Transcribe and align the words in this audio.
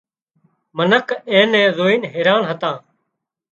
منک 0.77 1.07
اين 1.31 1.47
نين 1.53 1.67
زوئينَ 1.77 2.01
حيران 2.13 2.41
هتان 2.49 2.77